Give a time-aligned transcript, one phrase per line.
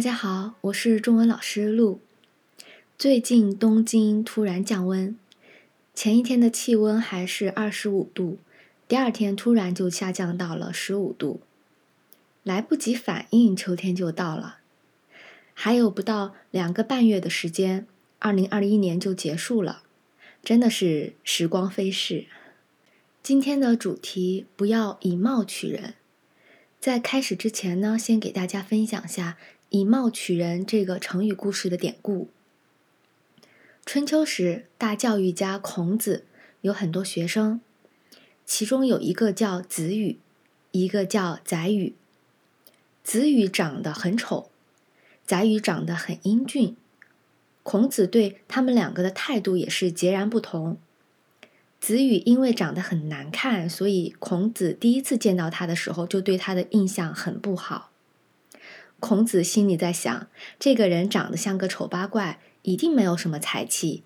[0.00, 2.00] 大家好，我是中文老师陆。
[2.96, 5.14] 最近东京突然降温，
[5.92, 8.38] 前一天的气温还是二十五度，
[8.88, 11.42] 第二天突然就下降到了十五度，
[12.42, 14.60] 来不及反应，秋天就到了。
[15.52, 17.86] 还有不到两个半月的时间，
[18.20, 19.82] 二零二一年就结束了，
[20.42, 22.24] 真的是时光飞逝。
[23.22, 25.92] 今天的主题不要以貌取人。
[26.80, 29.36] 在开始之前呢，先给大家分享下
[29.70, 32.28] “以貌取人”这个成语故事的典故。
[33.86, 36.24] 春秋时，大教育家孔子
[36.60, 37.60] 有很多学生，
[38.44, 40.18] 其中有一个叫子羽，
[40.72, 41.94] 一个叫宰予。
[43.02, 44.50] 子羽长得很丑，
[45.24, 46.76] 宰予长得很英俊。
[47.62, 50.78] 孔子对他们两个的态度也是截然不同。
[51.80, 57.89] 子羽因为长得很难看，所以孔子第一次见到他的时候就对他的印象很不好。
[59.00, 64.04] 孔子心里在想，这个人长得像个丑八怪，一定没有什么才气，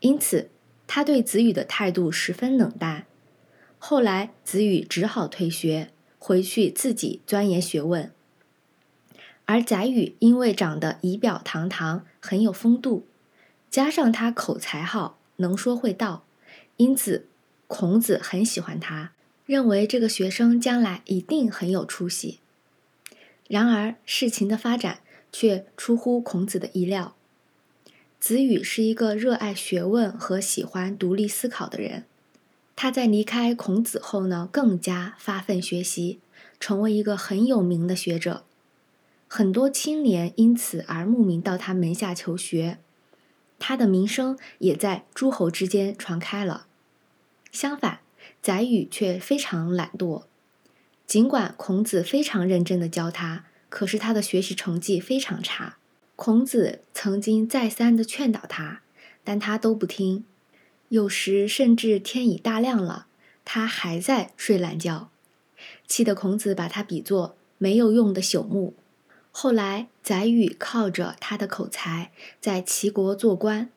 [0.00, 0.50] 因此
[0.86, 3.06] 他对子羽的态度十分冷淡。
[3.78, 8.10] 后来子羽只好退学，回去自己钻研学问。
[9.44, 13.06] 而宰予因为长得仪表堂堂，很有风度，
[13.70, 16.24] 加上他口才好，能说会道。
[16.76, 17.26] 因此，
[17.66, 19.12] 孔子很喜欢他，
[19.44, 22.38] 认为这个学生将来一定很有出息。
[23.52, 25.00] 然而，事情的发展
[25.30, 27.14] 却出乎孔子的意料。
[28.18, 32.04] 子羽是一个热爱学问和喜欢独立思考的人。
[32.74, 36.18] 他在离开孔子后呢，更加发奋学习，
[36.58, 38.44] 成为一个很有名的学者。
[39.28, 42.78] 很多青年因此而慕名到他门下求学。
[43.58, 46.66] 他的名声也在诸侯之间传开了。
[47.50, 48.00] 相反，
[48.40, 50.22] 宰予却非常懒惰。
[51.06, 55.76] 尽管孔子非常认真的教他，可是他的学习成绩非常差。
[56.16, 58.82] 孔子曾经再三的劝导他，
[59.24, 60.24] 但他都不听。
[60.88, 63.06] 有时甚至天已大亮了，
[63.44, 65.10] 他还在睡懒觉，
[65.86, 68.74] 气得孔子把他比作没有用的朽木。
[69.30, 73.70] 后来，宰予靠着他的口才在齐国做官，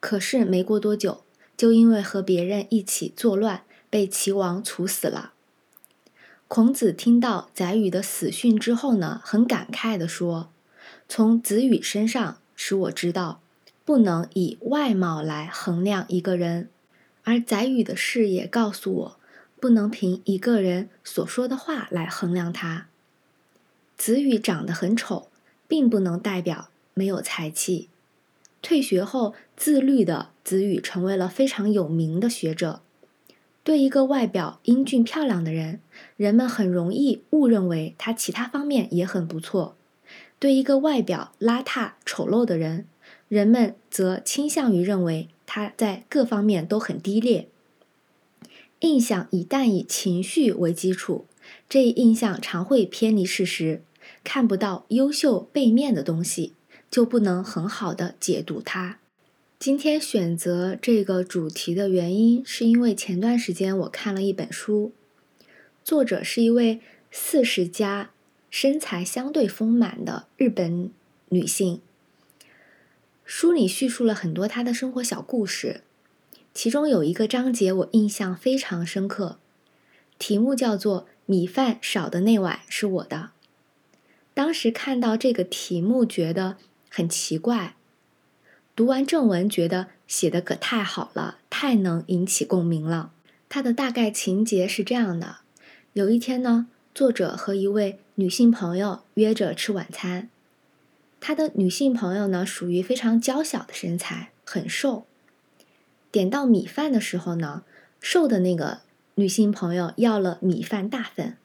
[0.00, 1.22] 可是没过多久，
[1.56, 5.34] 就因为和别人一起作乱，被齐王处死了。
[6.48, 10.48] 孔子听到宰予的死讯之后呢，很感慨地说
[11.08, 13.40] ：“从子羽身上，使我知道，
[13.84, 16.68] 不能以外貌来衡量一个人；
[17.24, 19.16] 而宰予的事也告诉我，
[19.58, 22.86] 不能凭一个人所说的话来衡量他。”
[23.98, 25.28] 子羽长得很丑，
[25.66, 27.88] 并不能代表没有才气。
[28.62, 32.82] 退学后，自律的子羽成为了非常有名的学者。
[33.66, 35.80] 对一个外表英俊漂亮的人，
[36.16, 39.74] 人们很容易误认为他其他方面也很不错；
[40.38, 42.86] 对一个外表邋遢丑陋的人，
[43.26, 47.48] 人们则倾向于认为他在各方面都很低劣。
[48.78, 51.26] 印象一旦以情绪为基础，
[51.68, 53.82] 这一印象常会偏离事实。
[54.22, 56.52] 看不到优秀背面的东西，
[56.88, 59.00] 就不能很好的解读它。
[59.58, 64.92] 今天选择这个主题的原因，是因为前段时间我看了一本书，
[65.82, 66.80] 作者是一位
[67.10, 68.10] 四十加、
[68.50, 70.90] 身材相对丰满的日本
[71.30, 71.80] 女性。
[73.24, 75.80] 书里叙述了很多她的生活小故事，
[76.52, 79.38] 其中有一个章节我印象非常深刻，
[80.18, 83.30] 题目叫做“米饭少的那碗是我的”。
[84.34, 86.58] 当时看到这个题目，觉得
[86.90, 87.74] 很奇怪。
[88.76, 93.10] 读完正文，觉得写的可太好了，太能引起共鸣了。
[93.48, 95.38] 它的大概情节是这样的：
[95.94, 100.28] 有一天呢，作者和一位女性朋友约着吃晚餐。
[101.18, 105.06] 他的女性朋友呢，属于非常娇小的身材，很瘦。
[106.12, 107.62] 点到米饭的时候呢，
[107.98, 108.80] 瘦的那个
[109.14, 111.38] 女性朋友要了米饭大份，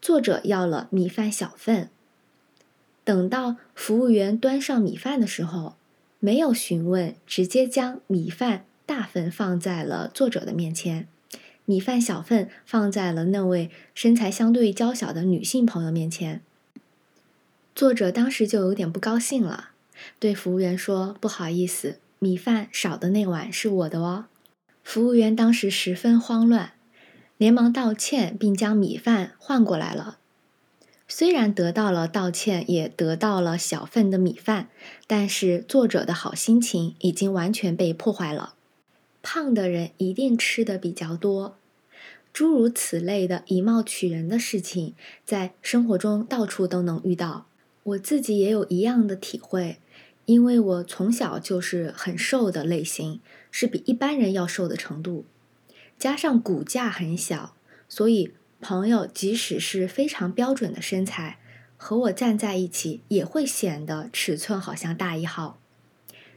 [0.00, 1.90] 作者要了米饭小份。
[3.02, 5.74] 等到服务员端上米饭的时候，
[6.24, 11.08] 没有询问，直接将米饭大份放在了作者的面前，
[11.64, 16.40] 米饭小份放在了那位身材相对娇小的女性朋友面前。
[17.74, 19.70] 作者当时就有点不高兴了，
[20.20, 24.26] 对服务员说：“不好意思，米饭少的那碗是我的哦。”
[24.84, 26.74] 服务员当时十分慌乱，
[27.36, 30.18] 连忙道歉，并将米饭换过来了。
[31.08, 34.68] 虽然得到了道歉，也得到了小份的米饭，
[35.06, 38.54] 但是作者的好心情已经完全被破坏了。
[39.22, 41.56] 胖的人一定吃的比较多，
[42.32, 44.94] 诸如此类的以貌取人的事情，
[45.24, 47.46] 在生活中到处都能遇到。
[47.84, 49.78] 我自己也有一样的体会，
[50.24, 53.20] 因为我从小就是很瘦的类型，
[53.50, 55.24] 是比一般人要瘦的程度，
[55.98, 57.54] 加上骨架很小，
[57.88, 58.32] 所以
[58.62, 61.38] 朋友即使是非常标准的身材，
[61.76, 65.58] 和我站在一起也会显得尺寸好像大一号。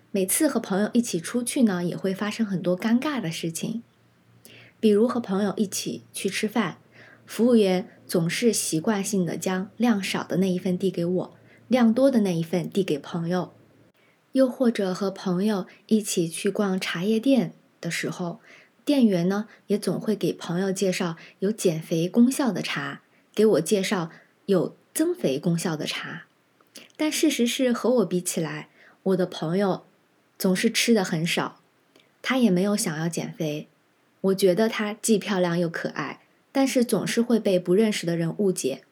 [0.09, 3.83] 每次和朋友一起出去呢，也会发生很多尴尬的事情，
[4.79, 6.79] 比如和朋友一起去吃饭。
[7.27, 11.37] 服务员总是习惯性的将量少的那一份递给我，
[11.67, 13.53] 量多的那一份递给朋友。
[14.31, 18.39] 又或者和朋友一起去逛茶叶店的时候，
[18.85, 23.01] 店员呢也总会给朋友介绍有减肥功效的茶，
[23.33, 24.11] 给我介绍
[24.45, 26.27] 有增肥功效的茶。
[26.95, 28.69] 但事实是和我比起来，
[29.03, 29.85] 我的朋友
[30.37, 31.59] 总是吃的很少，
[32.21, 33.67] 他也没有想要减肥。
[34.21, 36.21] 我觉得他既漂亮又可爱。
[36.57, 38.83] 但是总是会被不认识的人误解。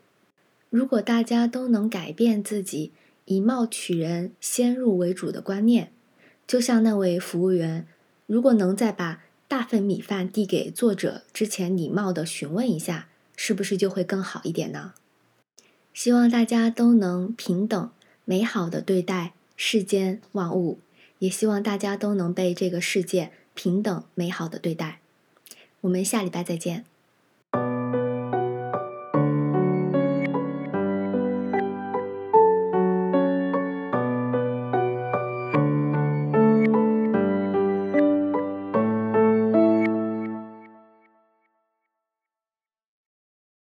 [0.70, 2.92] 如果大家都能改变自己
[3.24, 5.94] 以貌取人、先入为主的观念，
[6.46, 7.88] 就像那位服务员，
[8.28, 9.24] 如果能再把
[9.54, 14.96] 大份米饭递给作者之前，礼貌的询问一下，是不是就会更好一点呢？
[15.94, 17.92] 希望大家都能平等、
[18.26, 20.80] 美好的对待世间万物，
[21.20, 25.02] 也希望大家都能被这个世界平等、美好的对待。
[25.82, 26.86] 我们下礼拜再见。